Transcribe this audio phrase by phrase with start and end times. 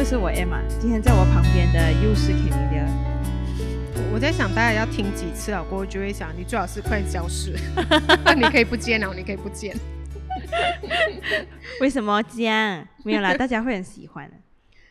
[0.00, 2.88] 好，又是我 Emma，今天在我旁边的又是 k a m i l a。
[4.14, 5.62] 我在想，大家要听几次啊？
[5.68, 7.54] 过后就会想，你最好是快消失，
[8.34, 9.76] 你可以不见了，你可以不见。
[11.82, 12.88] 为什么这样？
[13.04, 14.36] 没有啦，大家会很喜欢的，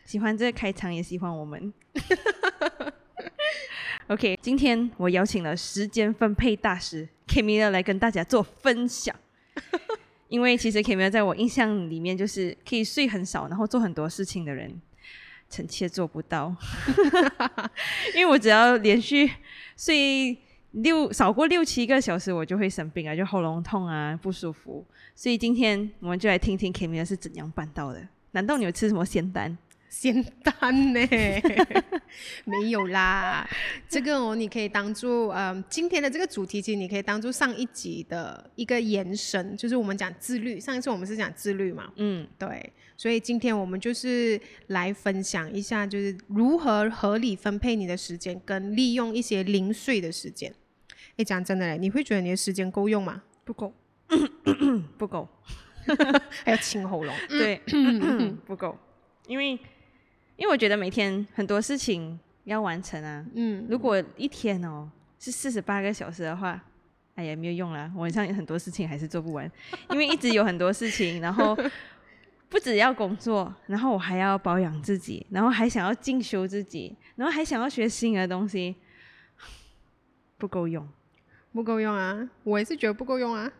[0.04, 1.74] 喜欢这个开场，也喜欢我们。
[4.06, 9.12] OK，今天我邀请了时间分配大师 Kamila 来跟大家做分享。
[10.28, 14.80] 因为其实 Kamila 在我印象里面就是可以睡很少，然后做很多事情的人，
[15.50, 16.54] 臣妾做不到。
[18.16, 19.30] 因为我只要连续
[19.76, 20.38] 睡
[20.70, 24.86] 六少过六七个小时，我就会生病啊，就喉咙痛啊，不舒服。
[25.14, 28.00] 所以今天我们就来听听 Kimi 是怎样办到的。
[28.30, 29.58] 难道你有吃什么仙丹？
[29.90, 31.00] 仙丹呢？
[32.46, 33.46] 没有啦，
[33.88, 40.60] 这个哦，你可以当做嗯，今天的这个主题，其实你可以当做上一集的一个延伸，就是我们讲自律。
[40.60, 50.54] 上一次我们是讲自律嘛，嗯，对，所以今天我们就是来分享一下，就是如何合理分配你的时间，跟利用一些零碎的时间。
[51.16, 53.22] 哎，讲真的嘞，你会觉得你的时间够用吗？
[53.44, 53.74] 不够，
[54.96, 55.28] 不够，
[56.44, 57.60] 还要清喉咙，对，
[58.46, 58.78] 不够，
[59.26, 59.58] 因为。
[60.40, 66.58] 因为我觉得每天很多事情要完成啊，嗯，如果一天哦是四十八个小时的话，
[67.14, 69.48] 哎呀没有用了，晚上有很多事情还是做不完，
[69.92, 71.54] 因为一直有很多事情，然后
[72.48, 78.74] 不只要工作，然后我还要保养自己，然后还想要进修自己，然后还想要学新的东西，
[80.38, 80.88] 不够用，
[81.52, 83.52] 不够用啊，我也是觉得不够用啊，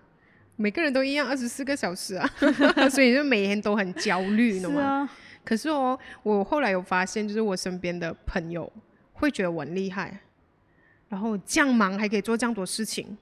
[0.56, 2.26] 每个人都一样二十四个小时啊，
[2.88, 5.06] 所以就每天都很焦虑，懂吗？
[5.44, 8.70] 可是哦，我后来有发现，就是我身边的朋友
[9.12, 10.20] 会觉得我很厉害，
[11.08, 13.16] 然后这样忙还可以做这样多事情，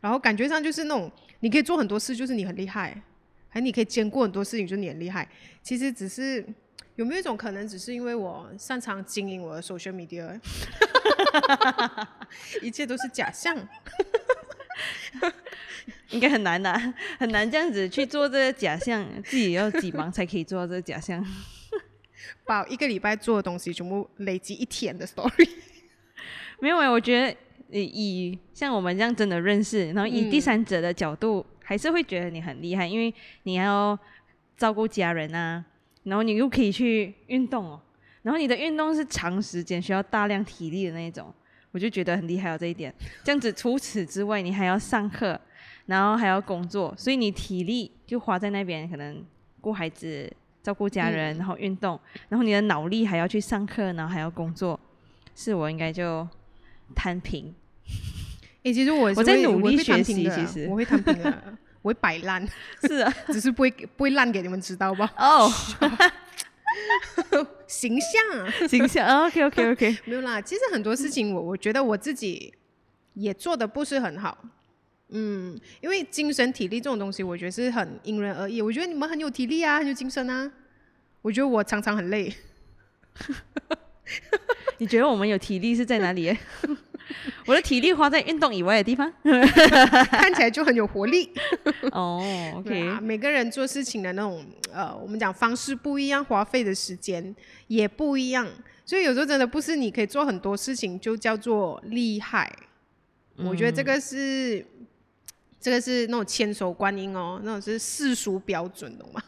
[0.00, 1.10] 然后感觉上就是那种
[1.40, 3.00] 你可以做很多事，就是你很厉害，
[3.48, 5.28] 还你可以兼顾很多事情，就是你很厉害。
[5.62, 6.44] 其实只是
[6.96, 10.38] 有没有一种可能，只是因为我擅长经营我的 social media，
[12.62, 13.56] 一切都是假象，
[16.10, 16.72] 应该很难的，
[17.18, 21.24] 很难这样子去做这个假象， 自己要几忙才可以做到这个假象。
[22.44, 25.48] 把一个礼拜做的东西全部累积一天的 story，
[26.60, 27.36] 没有哎，我觉得
[27.70, 33.12] 以像我们这样真的认识，然后以第三者的角度，还是会觉得你很厉害，因为
[33.44, 33.98] 你要
[34.56, 35.64] 照顾家人啊，
[36.02, 37.80] 然后你又可以去运动哦，
[38.22, 41.32] 然后你的运动是长时间需要大量体力的那一种，
[41.70, 42.92] 我就觉得很厉害哦这一点。
[43.24, 45.40] 这样子除此之外，你还要上课，
[45.90, 49.22] 然后还要工作，所以你体力就花在那边，可能
[49.60, 50.32] 顾孩子。
[50.62, 54.78] 照顾家人，然后运动，然后你的脑力还要去上课，然后还要工作，
[55.34, 56.28] 是我应该就
[56.94, 57.54] 摊平。
[58.62, 61.42] 哎，其实我我在努力学习，其实我会摊平的，
[61.80, 62.46] 我会摆烂，
[62.82, 65.10] 是啊， 只是不会不会烂给你们知道吧？
[65.16, 65.50] 哦，
[67.66, 70.42] 形象形象，OK OK OK，没有啦。
[70.42, 72.52] 其实很多事情，我我觉得我自己
[73.14, 74.36] 也做的不是很好。
[75.12, 78.62] 嗯，因为精神体力这种东西，我觉得是很因人而异。
[78.62, 80.50] 我觉得你们很有体力啊，很有精神啊。
[81.22, 82.32] 我觉得我常常很累。
[84.78, 86.34] 你觉得我们有体力是在哪里？
[87.44, 89.12] 我的体力花在运动以外的地方，
[90.10, 91.28] 看起来就很有活力。
[91.90, 92.22] 哦
[92.56, 93.00] ，OK。
[93.00, 97.34] 每个人做事情的那种呃，我们讲方式不一样，花费的时间
[97.66, 98.48] 也不一样。
[98.86, 102.50] 所以有时候真的不是你可以做很多事情就叫做厉害。
[103.36, 104.64] 我觉得这个是。
[105.60, 109.22] 这个是那种千手观音哦，那种是世俗标准， 懂吗？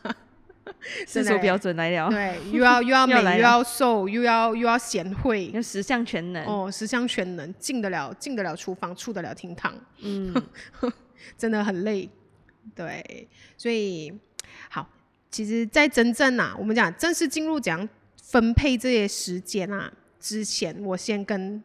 [1.06, 2.08] 世俗标准来了。
[2.08, 10.34] 对，又要又要 美，又要瘦，又要又要贤惠，要十项全能哦，十项全能，进得了进得了厨房，出得了厅堂，嗯，
[11.36, 12.08] 真的很累。
[12.74, 14.12] 对，所以
[14.70, 14.88] 好，
[15.30, 17.86] 其实，在真正啊，我们讲正式进入讲
[18.22, 21.62] 分配这些时间啊之前，我先跟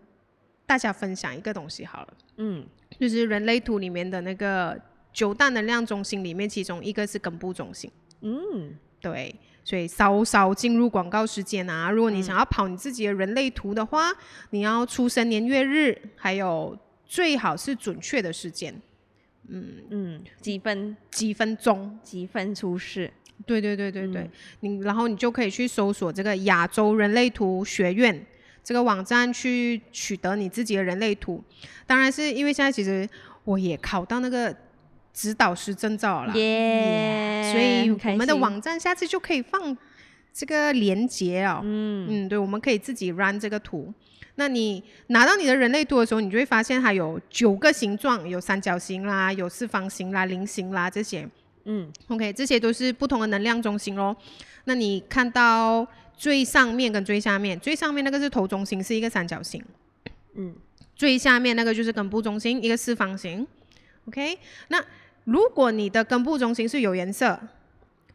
[0.67, 2.63] 大家分享一个东西好了，嗯。
[2.99, 4.79] 就是人类图里面的那个
[5.11, 7.91] 九大能量中心里面，其中一个是根部中心。
[8.21, 11.91] 嗯，对，所以稍稍进入广告时间啊。
[11.91, 14.11] 如果你想要跑你自己的人类图的话，
[14.51, 16.75] 你要出生年月日，还有
[17.05, 18.73] 最好是准确的时间。
[19.49, 23.11] 嗯嗯，几分几分钟几分出世？
[23.45, 24.29] 对对对对对，
[24.61, 28.25] 你然后你就可以去搜索这个亚洲人类图学院。
[28.67, 31.41] 这个网站去取得你自己的人类图，
[31.85, 33.07] 当然是因为现在其实
[33.45, 34.53] 我也考到那个
[35.13, 39.77] 指导师证照了，耶所以我们的网站下次就可以放
[40.33, 41.61] 这个连接哦。
[41.63, 43.93] 嗯嗯，对，我们可以自己 run 这个图。
[44.35, 51.25] 那你拿到你的人类图的时候，你就会发现它有九个形状，有三角形啦，有四方形啦，菱形啦这些。
[51.63, 54.13] 嗯，OK，这些都是不同的能量中心哦。
[54.65, 55.87] 那你看到？
[56.17, 59.63] 最上面跟最下面，最上面那个是头中心，是一个三角形。
[60.33, 60.55] 嗯，
[60.95, 63.45] 最下面那个就是根部中心，一个四方形。
[64.07, 64.37] OK，
[64.69, 64.83] 那
[65.25, 67.39] 如果你的根部中心是有颜色，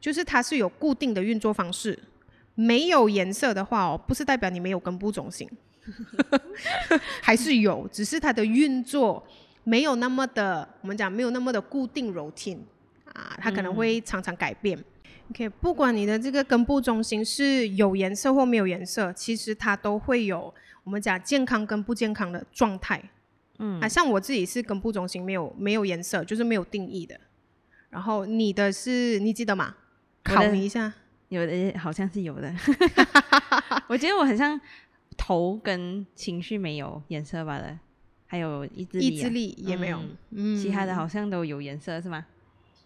[0.00, 1.98] 就是它是有固定的运作方式。
[2.54, 5.48] 没有颜色的话哦，不是代表你没有根部中心，
[7.22, 9.26] 还是有，只是它的运作
[9.64, 12.58] 没有那么的，我们讲没有那么的固定 routine
[13.14, 14.78] 啊，它可能会常常改变。
[15.32, 20.52] OK，不管你的这个根部中心是有颜色或没有颜色，其实它都会有
[20.84, 23.02] 我们讲健康跟不健康的状态。
[23.58, 27.18] 嗯，啊，像我自己是根部中心没有没有颜色，就是没有定义的。
[27.88, 29.74] 然后你的是你记得吗？
[30.22, 30.92] 考你一下。
[31.30, 32.54] 有的好像是有的，
[33.88, 34.60] 我觉得我很像
[35.16, 37.78] 头跟情绪没有颜色吧的，
[38.26, 39.98] 还有意志力，意志力也没有，
[40.32, 42.26] 嗯，其他的好像都有颜色是吗？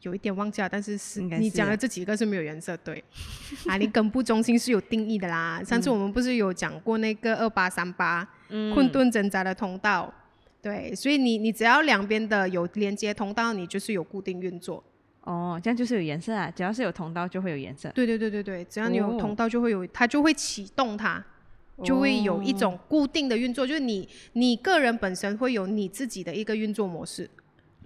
[0.06, 3.02] 有一点忘记了，但是是你讲的这几个是没有颜色，对，
[3.66, 5.60] 啊，你根部中心是有定义的啦。
[5.64, 10.12] 上次我们不是有讲过那个二八三八困顿挣扎的通道，
[10.62, 14.82] 对，所以你你只要两边的有连接通道，你就是有固定运作。
[15.22, 16.48] 哦，这样就是有颜色啊！
[16.54, 17.90] 只要是有通道就会有颜色。
[17.92, 21.20] 对对对对对，只要你有通道就会有，它就会启动它，
[21.82, 23.66] 就会有一种固定的运作。
[23.66, 27.28] 就是你你个人本身会有你自己的一个运作模式。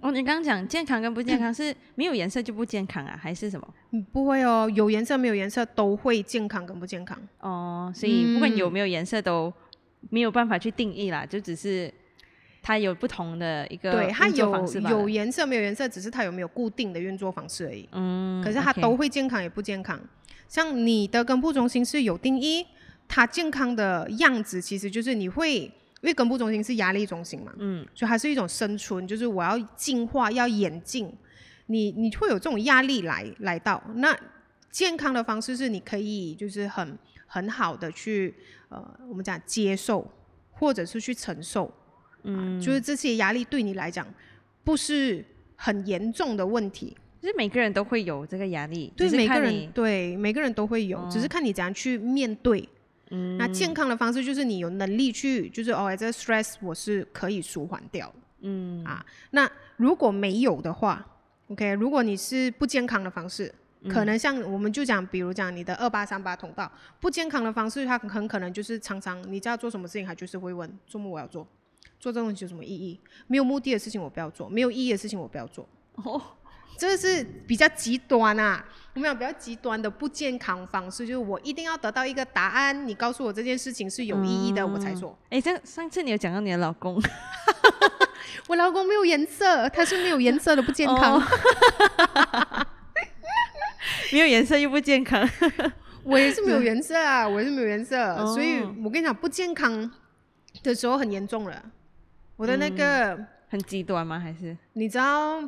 [0.01, 3.73] 哦，你刚刚讲健康跟不健康是没有颜色就不健康啊，还是什么？
[3.91, 7.17] 嗯，不会哦，有颜色没有颜色都会健康跟不健康。
[7.39, 9.53] 哦，所以不管有没有颜色都
[10.09, 11.93] 没有办法去定义啦，就只是。
[12.63, 17.89] 它有不同的一个对，它有有颜色没有颜色，只是它有没有固定的运作方式而已。
[17.91, 19.99] 嗯，可是它都会健康也不健康。
[20.47, 22.63] 像你的根部中心是有定义，
[23.07, 25.71] 它健康的样子其实就是你会，
[26.01, 31.13] 因为根部中心是压力中心嘛，嗯，所以它是一种生存，就是我要进化要演进，
[31.67, 33.81] 你你会有这种压力来来到。
[33.95, 34.17] 那
[34.71, 38.33] 健康的方式是你可以就是很很好的去
[38.69, 40.11] 呃，我们讲接受
[40.49, 41.71] 或者是去承受。
[42.23, 44.05] 嗯，就是这些压力对你来讲
[44.63, 45.23] 不是
[45.55, 52.67] 很严重的问题，其实每个人都会有这个压力，对每个人对每个人都会有，只是看你怎样去面对。
[53.11, 58.11] 嗯，那健康的方式就是你有能力去，就是哦，这 stress 我是可以舒缓掉。
[58.41, 61.05] 嗯啊，那如果没有的话
[61.49, 63.53] ，OK，如果你是不健康的方式，
[63.89, 71.47] 可能像我们就讲，比如讲你的二八三八通道不健康的方式，它很可能就是常常你叫做什么事情，他就是会问周末我要做。
[71.99, 72.99] 做这种东西有什么意义？
[73.27, 75.69] 没有目的的事情我不要做，没有意义的事情我不要做。
[75.95, 76.19] 哦，
[76.81, 78.65] 这是比较极端啊！
[78.95, 85.15] 我们有比较极端的不健康方式，就是我一定要得到一个答案，你告诉我这件事情是有意义的，我才做。
[85.29, 86.99] 哎，这上次你有讲到你的老公，
[88.47, 91.21] 我老公没有颜色，他是没有颜色的不健康。
[94.11, 95.29] 没有颜色又不健康，
[96.03, 99.91] 我也是没有颜色啊， 我也是没有颜色，所以我跟你讲，不健康
[100.63, 101.63] 的时候很严重了。
[102.37, 104.19] 我的那个很极端吗？
[104.19, 105.39] 还是你知道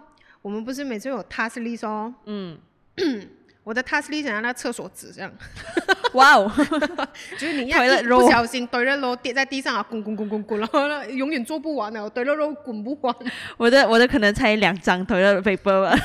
[0.44, 2.14] 我们不是每次有 task list 哦？
[2.26, 2.60] 嗯，
[3.64, 5.34] 我的 task list 像那厕所纸这样。
[6.14, 6.52] 哇哦！
[7.40, 7.80] 就是你要
[8.20, 13.16] 不小心堆了肉跌在地上啊，滚滚滚滚滚，然后呢永远做不完了，堆了肉滚不完。
[13.58, 15.98] 我的我的可能才两张堆了 paper 吧，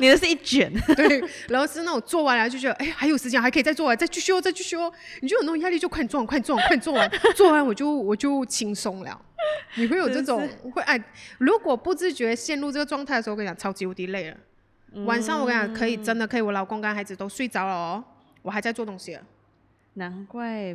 [0.00, 0.70] 你的是一卷。
[0.94, 9.20] 对，然后是那种做完了就觉得哎还有时间还可以再做完，再继续再继续哦，你就有那种压力，就快点做完，快点做完，快点做完，做完我就我就轻松了。
[9.76, 11.02] 你会有这种会哎，
[11.38, 14.36] 如果不自觉陷入这个状态的时候，我跟你讲，超级无敌累了。
[15.04, 18.04] 晚上我跟你讲，可以真的可以，我老公跟孩子都睡着了哦，
[18.42, 19.18] 我还在做东西。
[19.94, 20.74] 难怪，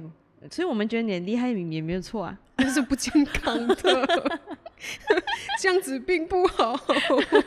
[0.49, 4.41] 所以我们觉得你厉害也没有错啊，但是不健康的，
[5.59, 6.75] 这样子并不好。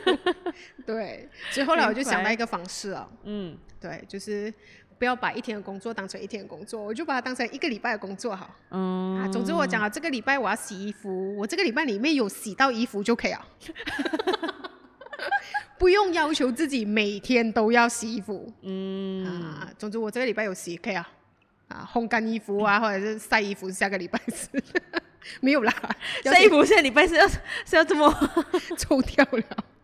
[0.85, 4.53] 对，所以后来我就想到一个方式啊，嗯，对，就是。
[5.01, 8.47] 不要把一天的工作当成一天的工作，我就把它当成一个礼拜的工作好。
[8.69, 13.43] 嗯，啊，总之我讲了，这个礼拜我要洗衣服，我这个礼拜里面有洗到衣服就可以了，
[15.79, 18.53] 不用要求自己每天都要洗衣服。
[18.61, 21.09] 嗯，啊，总之我这个礼拜有洗可以啊，
[21.69, 24.49] 啊，烘干衣服啊， 或者是晒衣服，下个礼拜是
[25.41, 25.73] 没有啦，
[26.25, 28.13] 晒衣服下礼拜是要是要这么
[28.77, 29.43] 抽掉了。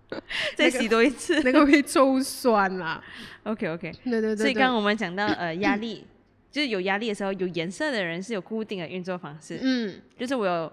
[0.55, 3.03] 再洗多一次， 那个会抽酸啦。
[3.43, 4.35] OK OK，对对对。
[4.35, 6.05] 所以刚刚我们讲到呃压力，
[6.51, 9.59] 就是有压力的时候，有颜色的人是有固定的运作方式。
[9.61, 10.71] 嗯，就是我有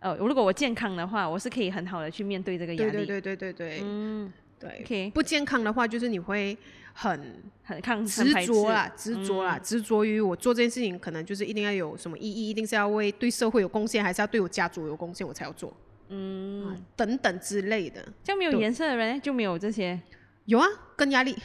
[0.00, 2.92] 呃，如果我健康的话，我是可以很好的去面对这个压力。
[2.92, 3.80] 对对对对对对。
[3.82, 4.80] 嗯，对。
[4.84, 6.56] OK，不健康的话，就是你会
[6.92, 15.72] 很很抗执着啦，执着啦，执着于我做这件事情，可能就是一定要有什么意义，一定是要为对社会有贡献，还是要对我家族有贡献，我才要做。
[16.08, 20.00] 嗯，等等之类的，像没有颜色的人就没有这些。
[20.46, 21.36] 有啊，更压力。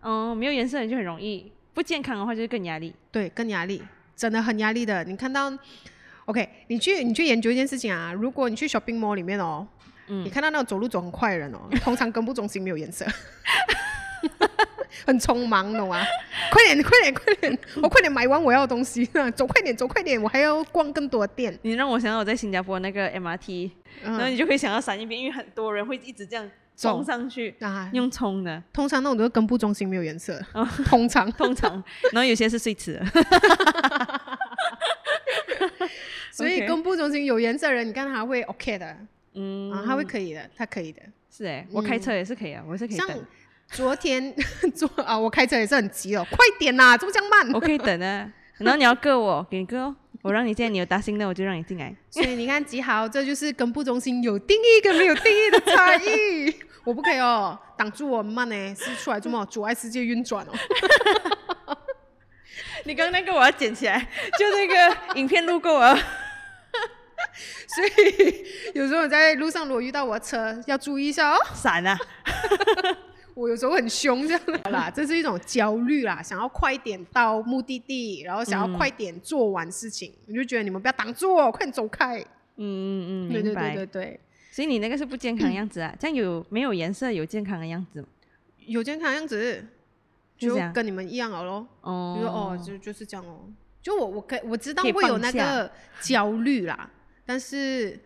[0.00, 2.94] 哦，没有颜色的人就很容易不健康的话就是更压力。
[3.10, 3.82] 对，更压力，
[4.16, 5.04] 真的很压力的。
[5.04, 5.52] 你看到
[6.26, 9.66] ，OK，你去你去研究一件事情啊，如果你去 shopping mall 里面哦，
[10.06, 13.06] 你看到那种走路走很快的人哦， 通常根部中心没有颜色。
[15.06, 16.04] 很匆忙，懂吗？
[16.50, 17.58] 快点，快点，快点！
[17.82, 20.20] 我快点买完我要的东西，走快点，走快点！
[20.22, 21.58] 我还要逛更多店。
[21.62, 23.70] 你让我想到我在新加坡那个 MRT，
[24.02, 28.62] 然后你就会想到闪一边，因为很多人会一直这样冲上去啊，用冲的。
[28.72, 30.40] 通常那种都是根部中心没有颜色，
[30.86, 31.72] 通常通常，
[32.12, 33.00] 然后有些是碎齿。
[36.30, 38.96] 所以根部中心有颜色的人，你看他会 OK 的，
[39.34, 41.00] 嗯，啊，他会可以的，他可以的。
[41.30, 43.24] 是哎，我开车也是可以啊，我是可以等。
[43.70, 44.34] 昨天
[44.74, 47.52] 昨啊，我开车也是很急哦，快点呐，这么这样慢？
[47.52, 51.94] 我可以等啊，然后你要割我，给你割哦，我让你进来，你有打心的，我就让你进来。
[52.10, 56.54] 所以你看几好，这就是根部中心有定义跟没有定义的差异。
[56.84, 60.52] 我不可以哦，挡住我慢呢，是出来这么阻碍世界运转哦。
[62.84, 63.98] 你刚刚那个我要捡起来，
[64.38, 65.98] 就那个影片路过我。
[67.66, 68.44] 所以
[68.74, 71.98] 有时候在路上如果遇到我的车，要注意一下哦，闪啊。
[73.34, 82.18] 我有时候很凶，这样 啦，这是一种焦虑啦，想要快点到目的地，然后想要快点做完事情，我就觉得你们不要挡住我，快点走开。
[82.56, 84.20] 嗯嗯嗯，对对对对对。
[84.52, 85.92] 所以你那个是不健康样子啊？
[85.98, 88.06] 这样有没有颜色有健康的样子？
[88.66, 89.66] 有健康样子，
[90.38, 91.66] 就跟你们一样了咯。
[91.80, 93.40] 哦，比如哦，就就是这样哦。
[93.82, 96.88] 就我我可我知道会有那个焦虑啦，
[97.26, 97.98] 但是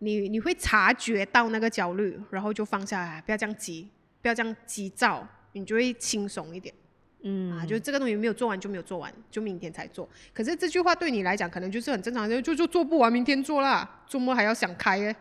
[0.00, 3.88] 你你会察觉到那个焦虑，然后就放下来，不要这样急。
[4.26, 6.74] 不要这样急躁，你就会轻松一点。
[7.22, 10.08] 嗯啊，就这个东西没有做完就没有做完，就明天才做。
[10.34, 14.02] 可是这句话对你来讲可能就是很正常，就就就做不完，明天做啦。
[14.08, 15.14] 周末还要想开耶。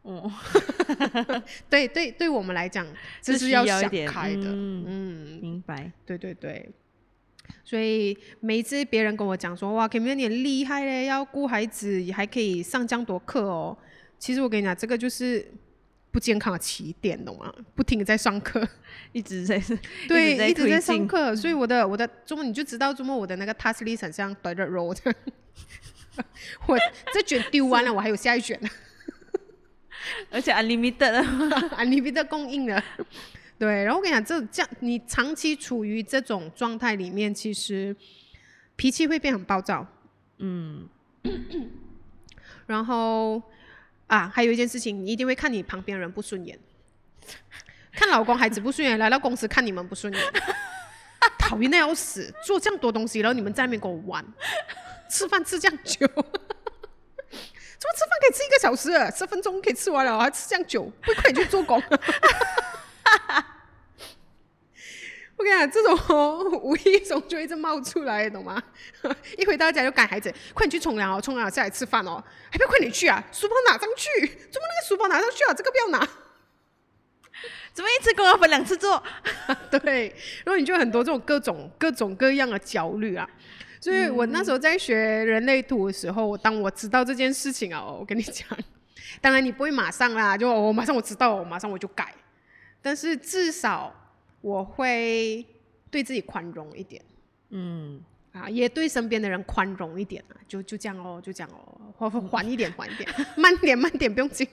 [0.00, 0.32] 哦，
[1.68, 2.86] 对对，对我们来讲
[3.20, 4.44] 这是要想开的。
[4.46, 5.92] 嗯，明白。
[6.06, 6.70] 对对对。
[7.62, 13.76] 所以每一次别人跟我讲说，哇，Kimi 你厉害嘞，要顾孩子还可以上这样多课哦。
[14.18, 15.46] 其实我跟你讲，这个就是。
[16.10, 17.52] 不健康的起点，懂吗？
[17.74, 18.66] 不停的在上课，
[19.12, 19.62] 一直在
[20.08, 24.98] 对，一直在上课，所以我的我的周末你就知道周末我的那个 task list 很像 d i r t road，
[26.66, 26.78] 我
[27.12, 28.58] 这卷丢完了，我还有下一卷。
[28.62, 28.68] 呢，
[30.30, 31.22] 而且 unlimited
[31.76, 32.82] unlimited 供应了，
[33.58, 33.84] 对。
[33.84, 37.94] 然后我跟你讲，这这样你长期处于这种状态里面，其实
[38.76, 39.86] 脾气会变很暴躁，
[40.38, 40.88] 嗯，
[42.66, 43.42] 然后。
[44.08, 46.58] 啊，还有一件事情，你一定会看你旁边人不顺眼，
[47.92, 50.22] 看老公孩子不顺眼，来到公司看你们不顺眼，
[51.38, 54.24] 讨厌的要死，做这样多东西，然后你们在那边跟我玩，
[55.10, 56.24] 吃饭吃这样久，怎么
[57.94, 61.82] 吃饭可以吃一个小时，十分钟可以吃完了，还吃这样久，不快点去做工。
[65.38, 68.60] 我跟你讲，这种无意中就一直冒出来，懂吗？
[69.38, 73.22] 一回到家就赶孩子，快点去冲凉哦，冲凉下来吃饭哦，还不要快点去啊？
[73.30, 75.54] 书包拿上去，怎么那个书包拿上去啊？
[75.54, 76.00] 这个不要拿，
[77.72, 79.00] 怎么一次工要分两次做？
[79.80, 80.08] 对，
[80.44, 83.28] 然后你就很多这种各种各种各样的焦虑啊。
[83.80, 88.44] 所以我那时候在学人类图的时候，当我知道这件事情啊，我跟你讲，
[89.20, 92.12] 当然你不会马上啦，就我马上我知道，我马上我就改，
[92.82, 93.94] 但是至少。
[94.48, 95.44] 我会
[95.90, 97.02] 对自己宽容一点，
[97.50, 98.00] 嗯，
[98.32, 104.48] 啊，也对身边的人宽容一点啊，就就这样哦，就这样哦，缓缓一点，缓一点，慢点，慢点，不用急，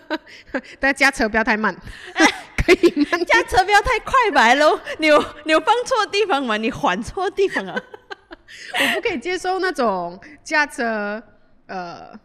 [0.78, 1.74] 大家驾车不要太慢，
[2.58, 6.58] 可以慢，驾车不要太快吧喽，你有你有放错地方吗？
[6.58, 7.82] 你缓错地方啊，
[8.80, 11.22] 我不可以接受那种驾车
[11.66, 12.18] 呃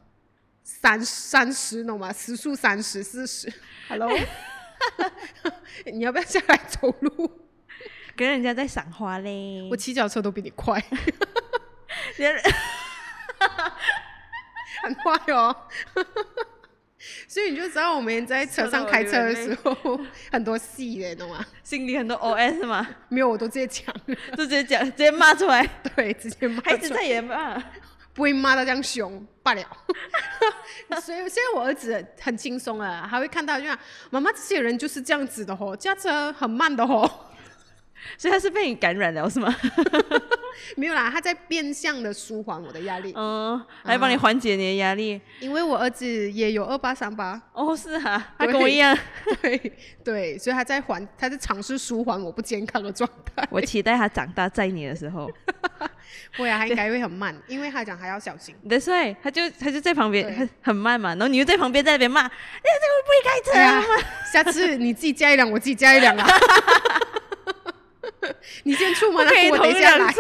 [0.64, 2.12] 三三十懂吗？
[2.12, 3.50] 时速三十四十
[3.88, 4.12] ，Hello。
[5.94, 7.48] 你要不要下来走路？
[8.16, 9.68] 跟人家在赏花嘞。
[9.72, 10.80] 我骑脚车都比你快，
[14.84, 15.56] 很快哦。
[17.28, 20.00] 所以你就知道我们在车上开车的时候
[20.32, 21.44] 很多戏的，懂吗？
[21.64, 22.88] 心里很多 OS 嘛？
[23.10, 23.96] 没有，我都直接讲，
[24.38, 25.66] 就直接讲，直接骂出来。
[25.96, 26.62] 对，直接骂。
[26.62, 27.58] 孩子在也骂。
[28.14, 29.64] 不会骂到这样凶罢了，
[31.02, 33.78] 所以现在我儿子很轻松了，他会看到，就像
[34.10, 37.31] 妈妈这些人就是这样子的吼，驾车很慢的吼。
[38.18, 39.56] 所以他是被你感染了是吗？
[40.76, 45.20] 没有啦，他在变相的舒缓我的压力，嗯，来帮你缓解你的压力。
[45.40, 48.96] 因为我儿子也有二八三八，哦，是啊， 他跟我一样，
[49.42, 53.48] 对对，所以他在缓，他在尝试舒缓我不健康的状态。
[53.50, 55.30] 我期待他长大载你的时候，
[56.38, 58.54] 会啊，他应该会很慢，因为他讲还要小心。
[58.70, 63.84] 对，所以他就他就在旁边很很慢嘛，然后你又在旁边在那边骂，你这个不会开车啊？
[64.32, 66.28] 下次你自己加一辆，我自己加一辆啊。
[68.64, 70.14] 你先出门，可以我等一下来。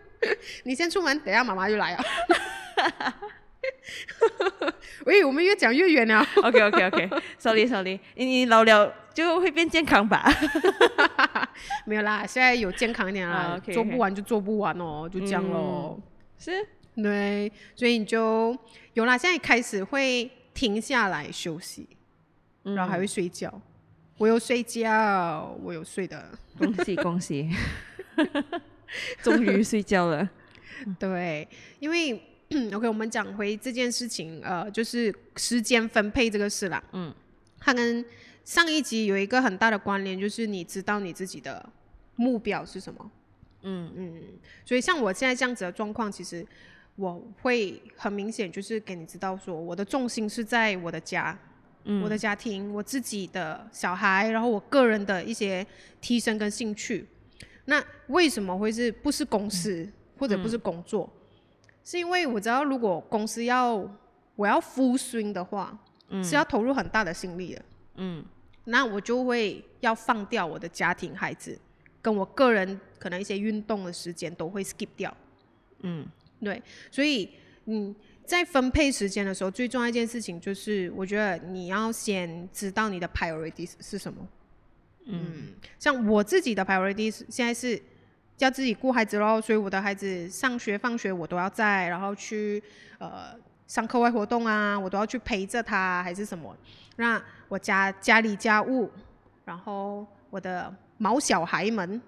[0.64, 2.04] 你先出门，等一下妈妈就来了。
[5.04, 6.26] 喂，我们越讲越远了。
[6.36, 10.24] OK OK OK，sorry Sorry，你你老了就会变健康吧？
[11.86, 15.98] 没有啦，现在有健康一点啦，做不完就做不完哦，就这样咯。
[16.38, 18.56] 是，对，所以你就
[18.94, 21.88] 有啦，现在开始会停下来休息，
[22.62, 23.60] 然后还会睡觉。
[24.18, 26.28] 我有睡觉，我有睡的。
[26.58, 27.48] 恭喜恭喜，
[29.22, 30.28] 终于睡觉了。
[30.98, 31.46] 对，
[31.78, 32.20] 因为
[32.74, 36.82] OK，我们讲回这件事情，呃，就是时间分配这个事啦。
[36.92, 37.14] 嗯，
[37.60, 38.04] 它跟
[38.44, 41.64] 上一集有一个很大的关联，就是你知道你自己的
[42.16, 43.10] 目标是什么。
[43.62, 44.22] 嗯嗯，
[44.64, 46.44] 所以像我现在这样子的状况，其实
[46.96, 51.38] 我会很明显就是给你知道说，我的重心是在我的家，
[51.90, 55.66] 嗯我的家庭，我自己的小孩，然后我个人的一些
[56.00, 57.06] 提升跟兴趣。
[57.64, 61.10] 那为什么会是不是公司或者不是工作？
[61.84, 63.74] 是因为我知道，如果公司要
[64.36, 65.78] 我要 full swing 的话，
[66.22, 67.62] 是要投入很大的心力的。
[67.96, 68.24] 嗯
[68.64, 71.58] 那我就会要放掉我的家庭、孩子，
[72.02, 75.16] 跟我个人可能一些运动的时间都会 skip 掉。
[75.80, 76.06] 嗯
[76.40, 77.30] 对，所以
[77.64, 77.94] 嗯，
[78.28, 84.28] 在分配时间的时候，最重要一件事情就是，我觉得你要先知道你的 priorities 是什么。
[85.06, 87.80] 嗯，像我自己的 priorities 现在是
[88.36, 92.62] 要自己顾孩子喽，所以我的孩子上学、放学我都要在，然后去
[92.98, 93.34] 呃
[93.66, 96.54] 上课外活动啊，我都要去陪着他，还是什么。
[96.96, 98.90] 那我家家里家务，
[99.46, 101.98] 然后我的毛小孩们。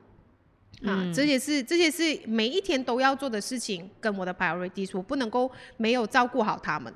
[0.84, 6.92] 啊，这些是这些是每一天都要做的事情，跟我的 priorities，我不能够没有照顾好他们，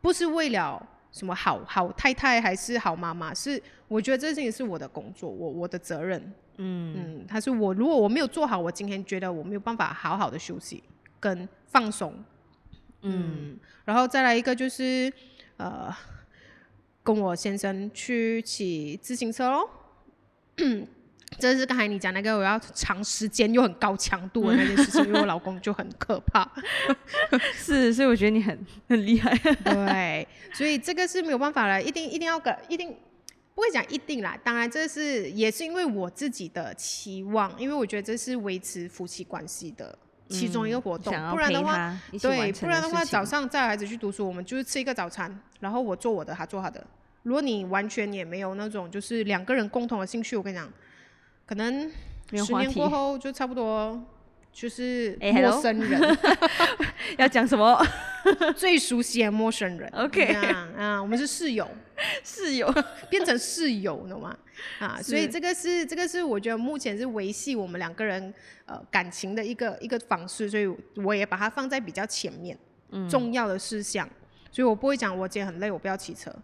[0.00, 6.20] 不是为了什么好好太太还是好妈妈，是我觉得这事情是我的工作，我我的责任，
[6.58, 6.94] 嗯。
[6.94, 10.82] 嗯，他是我如果我没有做好，我今天觉得我没有办法好好的休息
[11.18, 12.14] 跟放松，
[13.00, 15.10] 嗯，然后再来一个就是
[15.56, 15.94] 呃，
[17.02, 19.70] 跟我先生去骑自行车咯。
[21.38, 26.48] 这是刚才你讲那个我要长时间又很高强度的那件事情，因为我老公就很可怕，
[27.54, 29.36] 是，所以我觉得你很很厉害。
[29.64, 32.96] 对，所以这个是没有办法了，一定一定要个一定
[33.54, 34.38] 不会讲一定啦。
[34.42, 39.96] 当然，这是也是因为我自己的期望，因为我觉得这是维持夫妻关系的
[40.28, 46.82] 其中一个活动，不然的话，对，不然的话早上带孩子去读书，我们就是吃一个早餐，然后我做我的，他做他的。
[47.24, 50.68] 如果你完全也没有那种就是两个人共同的兴趣，我跟你讲，
[51.52, 51.90] 可能
[52.32, 54.02] 十年过后就差不多
[54.50, 56.18] 就是哎陌生人。
[57.18, 57.78] 要讲什么？
[58.56, 59.86] 最熟悉的陌生人。
[59.94, 60.24] OK
[60.78, 61.68] 啊，我们是室友，
[62.24, 62.72] 室友。
[63.10, 64.34] 变成室友，了嘛？
[64.78, 68.32] 啊，所以这个是这个是我觉得目前是维系我们两个人
[68.64, 70.66] 呃感情的一个一个方式，所以
[71.04, 72.58] 我也把它放在比较前面，
[72.92, 74.08] 嗯重要的事项，
[74.50, 76.34] 所以我不会讲我今天很累，我不要骑车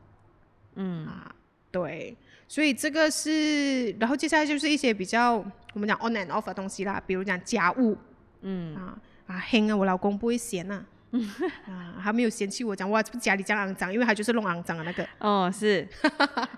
[0.74, 1.34] 嗯啊，
[1.70, 2.14] 对。
[2.48, 5.37] 所以这个是，然后接下来就是一些比较
[5.74, 7.96] 我们讲 on and off 的东西啦，比如讲家务，
[8.40, 8.74] 嗯。
[8.74, 10.82] 啊啊，嘿啊，我老公不会嫌呐、
[11.68, 15.87] 啊，他没有嫌弃我讲哇，家里这样肮脏，因为他就是弄肮脏的那个，哦，是，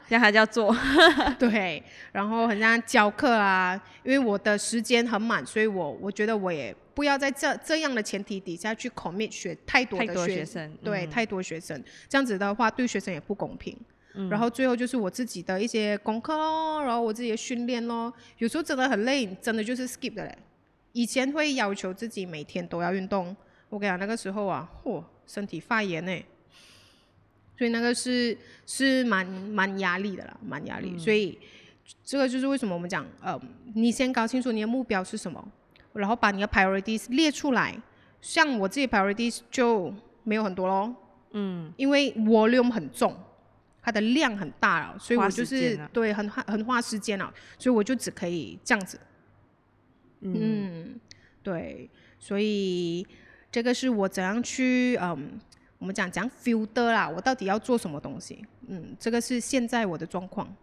[0.08, 0.72] 这样还叫做。
[1.36, 3.74] 对，然后很像教课啊，
[4.04, 11.10] 因为我的时间很满，所以我我觉得我也不要在这这样的前提底下去 commit 学太多的学生对，嗯。
[11.10, 13.76] 太多学生，这样子的话对学生也不公平。
[14.28, 20.38] 然后最后就是我自己的一些功课咯，然后我自己的训练咯，有时候真的很累，真的就是 skip 的嘞。
[20.92, 23.36] 以前会要求自己每天都要运动，
[23.68, 26.12] 我跟你讲那个时候啊，嚯，身体发炎呢，
[27.56, 30.98] 所以那个是是蛮蛮压力的啦，蛮压力。
[30.98, 31.38] 所以
[32.04, 33.40] 这个就是为什么我们讲，呃，
[33.74, 35.46] 你先搞清楚你的目标是什么，
[35.92, 37.80] 然后把你的 priorities 列出来。
[38.20, 39.94] 像我自己 priorities 就
[40.24, 40.94] 没有很多咯，
[41.30, 41.72] 嗯。
[41.76, 43.16] 因为 volume 很重，
[43.82, 49.00] 它的量很大了，所以我就是对很花很花时间了，所以我就只可以这样子。
[50.20, 51.00] 嗯，
[51.42, 51.88] 对，
[52.18, 53.06] 所以
[53.50, 55.40] 这个是我怎样去嗯，
[55.78, 58.44] 我们讲讲 filter 啦，我到底要做什么东西？
[58.68, 60.54] 嗯，这个是现在我的状况。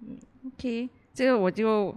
[0.00, 1.96] 嗯，OK，这个我就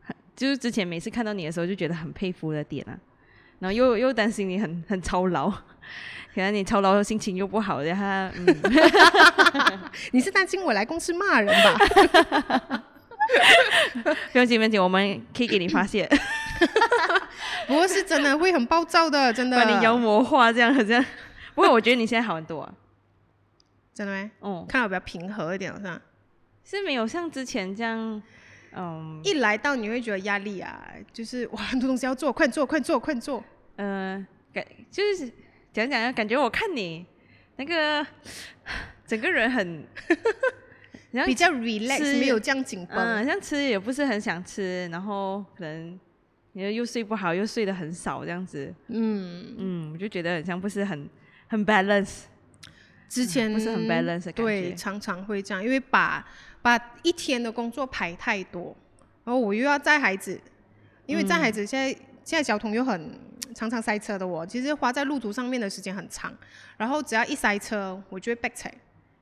[0.00, 3.00] 很就是之前每次看到你的时候就觉得很佩服的点啊，
[3.60, 5.48] 然后又又担心你很 很操劳，
[6.34, 8.04] 可能你操劳心情又不好，然后
[8.36, 9.80] 嗯，
[10.12, 12.82] 你是担心我来公司骂人吧？
[14.32, 16.08] 不用紧不用紧，我们可以给你发泄，
[17.68, 19.56] 不过是真的会很暴躁的，真的。
[19.56, 21.04] 把你妖魔化这样好像。
[21.54, 22.72] 不过我觉得你现在好很多啊，
[23.94, 24.30] 真的没？
[24.40, 26.00] 哦，看到比较平和一点，是吧？
[26.64, 28.20] 是没有像之前这样
[28.76, 29.20] 嗯。
[29.24, 33.42] 一来到你会觉得压力啊，就是 哇很多东西要做，快做快做快做。
[33.76, 35.30] 呃，感就是
[35.72, 37.06] 讲讲，感觉我看你
[37.56, 38.06] 那个
[39.06, 39.84] 整个人很，
[41.26, 42.96] 比较 relax，是没有这样紧绷。
[42.96, 45.98] 嗯，像吃也不是很想吃，然后可能
[46.52, 51.08] 你又睡不好，又睡得很少这样子，嗯，嗯，我就觉得很像不是很
[51.48, 52.22] 很 balance，
[53.08, 56.26] 之前不是很 balance 的感对，常常会这样，因为把
[56.62, 58.76] 把一天的工作排太多，
[59.24, 60.40] 然后我又要载孩子，
[61.06, 61.88] 因为载孩子现在、
[62.24, 63.18] 现在交通又很
[63.54, 66.32] 常常塞车的我，其实花在路途上面的时间很长，
[66.76, 68.72] 然后只要一塞车，我就会 back 踩，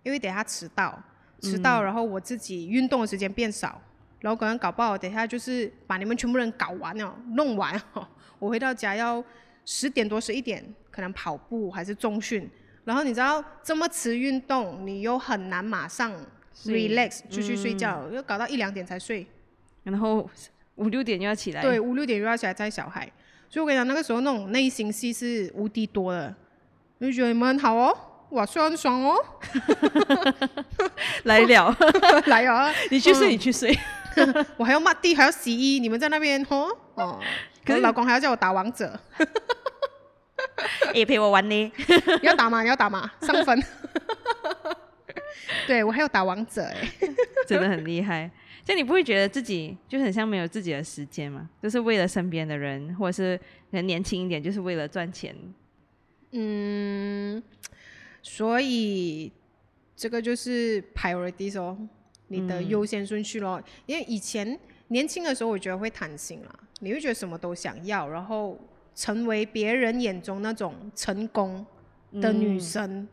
[0.02, 1.00] 因为等下迟到，
[1.40, 3.80] 迟到，然后我自己运动的时间变少，
[4.20, 8.06] 然后可能搞不好等下就是把你们全部人搞完了，弄完哦，
[8.38, 9.22] 我回到家要
[9.64, 12.48] 十点多十一点，可能跑步还是中训。
[12.84, 16.20] 然后你知道这么迟运动，你又很难马上睡
[16.66, 19.26] relax 就去睡觉，又搞到一两点才睡。
[19.84, 20.28] 然后
[20.74, 23.10] 五六点又要起来，对，五六点又要起来带小孩，
[23.48, 26.34] 所以我跟你讲，那个时候那种内心戏是无敌多的，
[26.98, 27.96] 我就觉得你们很好哦，
[28.30, 29.16] 哇，睡很爽哦，
[31.24, 31.74] 来了，
[32.26, 33.76] 来啊，你去睡，你去睡。
[34.58, 37.20] 我还要抹地，还要洗衣，你们在那边哦哦，
[37.64, 38.98] 可可是是老公还要叫我打王者，
[40.92, 41.72] 也陪我玩呢。
[42.20, 42.62] 你要打吗？
[42.62, 43.10] 你要打吗？
[43.22, 43.62] 上分。
[45.66, 46.88] 对我还有打王者哎，
[47.46, 48.30] 真的很厉害。
[48.64, 51.48] 就你不会觉得自己就很像没有自己的时间吗？
[51.62, 53.36] 就是为了身边的人，或者是
[53.70, 55.34] 可能年轻一点，就是为了赚钱。
[56.32, 57.42] 嗯，
[58.22, 59.32] 所以
[59.96, 61.78] 这个就是 priorities 哦，
[62.26, 63.62] 你的优先顺序咯。
[63.86, 68.58] 因为以前年轻的时候，我觉得会贪心啦，你会觉得什么都想要，然后
[68.94, 71.64] 成为别人眼中那种成功
[72.20, 73.08] 的女生。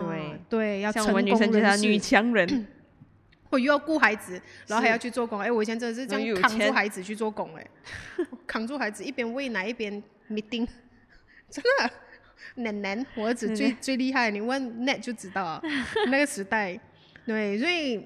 [0.00, 1.86] 对嗯对，要像成功我们女生就是要人士。
[1.86, 2.66] 女强人，
[3.50, 5.38] 我又要顾孩子，然后还要去做工。
[5.40, 7.66] 哎，我以前真的是这样扛住孩子去做工，哎，
[8.46, 10.66] 扛住孩子一边喂奶一边 meeting，
[11.50, 11.90] 真的。
[12.56, 15.62] 奶奶，我儿子最最厉害，你问 Net 就知道了。
[16.10, 16.78] 那个时代，
[17.24, 18.04] 对，所以，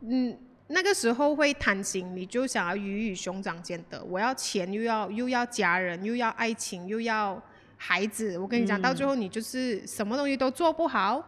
[0.00, 7.40] 嗯，那个时候会贪心，你就想要鱼与熊掌兼得，我要钱又要又要家人，又要爱情，又要
[7.82, 8.36] 孩子。
[8.36, 11.24] 我跟你讲，到最后你就是什么东西都做不好，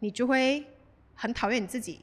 [0.00, 0.64] 你就会
[1.14, 2.00] 很讨厌你自己。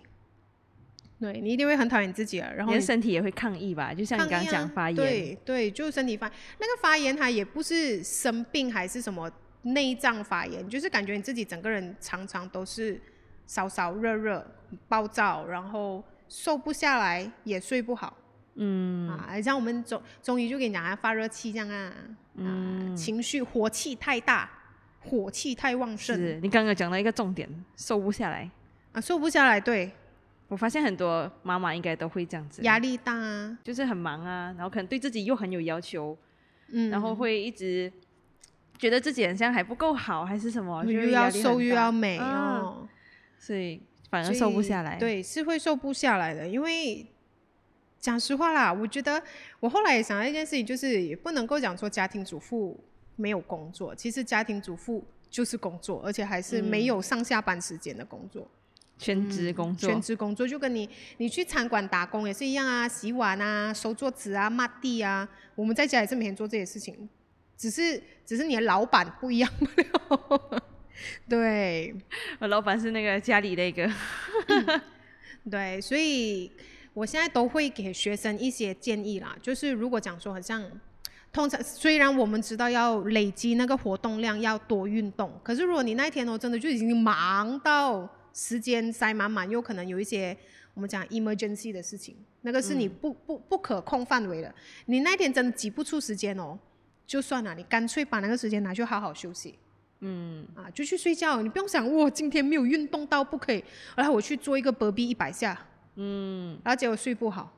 [1.19, 3.93] 对你一定会很讨厌你自己了，然后你的身体也会抗议吧？
[3.93, 6.29] 就像你刚刚讲发炎，对对，就是身体发
[6.60, 9.29] 那个发炎，它也不是生病还是什么
[9.62, 12.99] 内脏发炎，就是感觉你自己整个人常常都是
[13.45, 14.45] 烧烧热热、
[14.88, 18.17] 暴躁，然后瘦不下来，也睡不好。
[18.56, 21.94] 嗯啊，像我们中中医就给你讲啊，发热气这样啊，
[22.36, 24.50] 嗯，情绪火气太大，
[25.00, 28.50] 火气太旺盛是你刚刚讲到一个重点，瘦不下来。
[28.92, 29.92] 啊，瘦不下来，对，
[30.48, 36.16] 我发现很多妈妈应该都会这样子，压力大啊，就是很忙啊，然后可能对自己又很有要求，
[36.68, 37.92] 嗯，然后会一直
[38.78, 42.88] 觉得自己好像还不够好，还是什么，又要瘦又要美啊哦。
[43.39, 46.48] 所以反而瘦不下来。，对，是会瘦不下来的。
[46.48, 47.06] 因为
[48.04, 49.24] 讲实话啦，我觉得
[49.62, 52.78] 我后来也想到一件事情，就是也不能够讲说家庭主妇
[53.16, 58.46] 没有工作，其实家庭主妇就是工作，而且还是没有上下班时间的工作，
[58.98, 67.08] 全职工作，全职工作就跟你你去餐馆打工也是一样啊，洗碗啊、收桌子啊、抹地啊，我们在家也是每天做这些事情，
[67.58, 69.50] 只是只是你的老板不一样
[71.30, 71.96] 对。
[72.39, 73.89] 我 老板是那个家里的一个，
[75.50, 76.52] 对，所以
[76.93, 80.63] 我现在都会给学生一些建议啦，就是如果讲说，好像
[81.32, 90.38] 通常虽然我们知道要累积那个活动量，要多运动，可是如果你那一天哦真的就已经忙到时间塞满满，有可能有一些
[90.75, 94.53] 我们讲 emergency 的事情，那个是你不、不不可控范围的，
[94.86, 96.58] 你那一天真的挤不出时间哦，
[97.08, 99.58] 就算了，你干脆把那个时间拿去好好休息。
[100.01, 100.45] 嗯。
[100.56, 103.63] 啊，就去睡觉，你不用想哇，今天没有运动到不可以，
[103.95, 105.60] 然后我去做一个隔壁一百下，
[105.95, 107.51] 嗯，然后结果睡不好，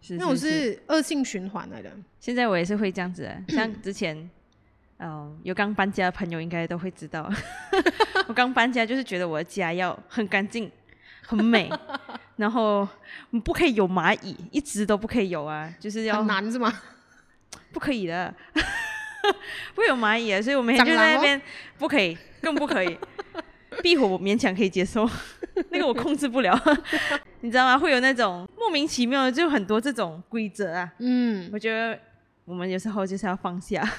[0.00, 1.90] 是那种是恶性循环来的。
[2.18, 3.22] 现在我也是会这样子。
[3.22, 4.28] 的， 像之前，
[4.98, 7.30] 嗯、有刚搬家的朋友应该都会知道，
[8.26, 10.70] 我刚搬家就是觉得我的家要很干净、
[11.22, 11.70] 很美，
[12.36, 12.86] 然后
[13.44, 16.72] 不可以有蚂蚁，一直都不可以有啊，就是要很难是吗？
[17.72, 18.34] 不可以的，
[19.74, 21.40] 不会有蚂蚁啊，所以我每天就在那边
[21.78, 22.98] 不可以，更不可以。
[23.82, 25.08] 壁虎我勉强可以接受，
[25.70, 26.58] 那个我控制不了，
[27.40, 27.78] 你知道吗？
[27.78, 30.92] 会有那种莫名其妙的，就很多这种规则啊。
[30.98, 31.98] 嗯，我觉得
[32.44, 33.88] 我们有时候就是要放下。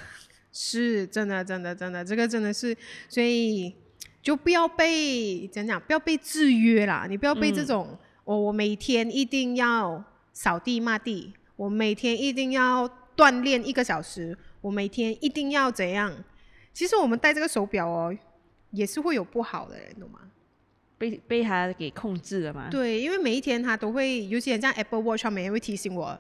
[0.59, 2.75] 是真的，真的，真的，这个真的是，
[3.07, 3.75] 所以
[4.23, 16.11] 就不要被怎样讲，不要被制约啦，你不要被这种，我，我每天一定要扫地抹地，我每天一定要锻炼一个小时，我每天一定要怎样？
[16.73, 18.15] 其实我们戴这个手表哦，
[18.71, 20.19] 也是会有不好的，人懂吗？
[20.97, 22.69] 被被他给控制了嘛？
[22.69, 26.19] 对，因为每一天他都会，尤其像 Apple Watch 上每天会提醒我，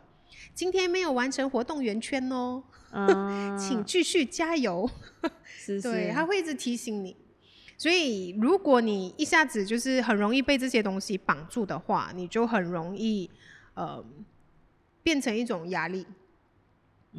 [0.53, 2.63] 今天没有完成活动圆圈哦，
[3.57, 4.89] 请继续加油。
[5.45, 7.15] 是是，对，他会一直提醒你。
[7.77, 13.29] 所以如果你一下子就是很容易被这些东西绑住的话，你就很容易
[13.73, 14.03] 呃
[15.03, 16.05] 变成一种压力。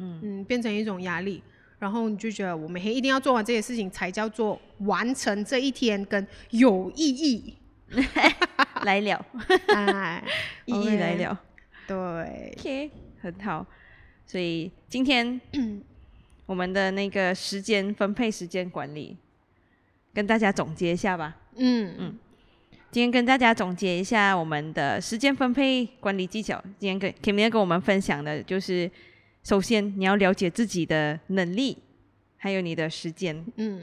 [0.01, 1.43] 嗯嗯，变成一种压力，
[1.79, 7.55] 然后你就觉得我每天一定要做完这些事情才叫做完成这一天跟有意义。
[8.83, 9.25] 来了，
[9.73, 10.23] 哎，
[10.65, 11.41] 意义来了，
[11.87, 11.95] 对
[12.57, 13.65] ，OK，很好。
[14.25, 15.41] 所以今天
[16.45, 19.17] 我们的那个时间分配、时间管理，
[20.13, 21.35] 跟大家总结一下吧。
[21.55, 22.17] 嗯嗯，
[22.91, 26.63] 今天跟大家总结一下我们的时间分配管理技巧。
[26.77, 28.89] 今天跟 Kimi 跟我们分享的就是，
[29.43, 31.77] 首先你要了解自己的能力，
[32.37, 33.45] 还有你的时间。
[33.57, 33.81] 嗯，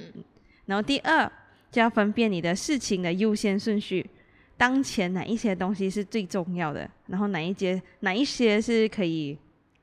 [0.67, 1.31] 然后第二。
[1.69, 4.09] 就要分辨你的事情的优先顺序，
[4.57, 9.37] 当前哪一些东西是最重要的，然后哪一些哪一些是可以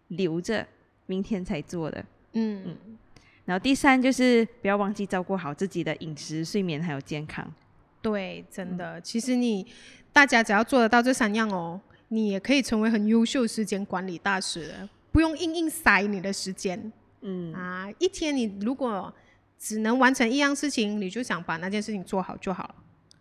[0.07, 0.65] 留着
[1.05, 2.03] 明天才做的。
[2.31, 2.97] 嗯嗯。
[3.45, 7.45] 然后第三就是不要忘记照顾好自己的饮食、睡眠还有健康。
[8.01, 9.67] 对，真的，其实你
[10.12, 16.91] 大家只要做得到这三样哦，你也可以成为很优秀时间管理大师的，不用硬硬塞你的时间。
[17.21, 19.13] 嗯啊，一天你如果。
[19.65, 22.76] 只能完成一样事情，你就想把那件事情做好就好了。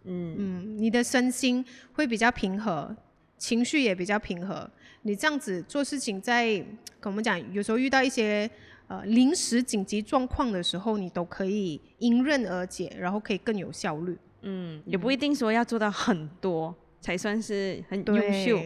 [0.07, 2.97] 嗯嗯，你的身心会比较平和，
[3.39, 4.69] 情绪也比较平和。
[5.03, 6.57] 你这样子做事情，在
[6.99, 8.51] 跟我们讲，有时候遇到一些
[8.89, 14.19] 呃临时紧急状况的时候，你都可以迎刃而解，然后可以更有效率。
[14.41, 18.59] 嗯，也不一定说要做到很多才算是很优秀。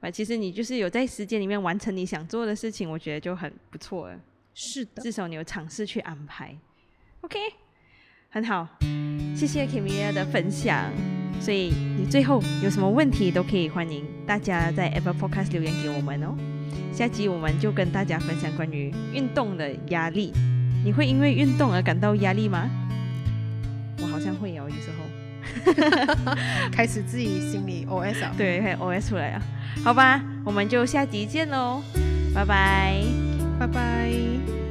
[0.00, 4.18] 啊，其实你就是有在时间里面完成你想做的事情，我觉得就很不错了。
[4.54, 6.56] 是的，至少你有尝试去安排。
[7.20, 7.38] OK，
[8.30, 8.66] 很好，
[9.36, 10.90] 谢谢 Kimia 的分享。
[11.40, 16.34] 所以你最后有什么问题都可以欢迎大家在 Apple Podcast 留言给我们哦。
[16.92, 20.32] 下集我们就跟大家分享关于运动的压力。
[20.84, 22.68] 你会因为运动而感到压力吗？
[24.02, 24.99] 我好像会有，有时候
[26.72, 29.42] 开始自己心里 OS 啊，对，还 OS 出来啊。
[29.84, 31.82] 好吧，我们就下集见喽，
[32.34, 33.02] 拜拜，
[33.58, 34.69] 拜拜。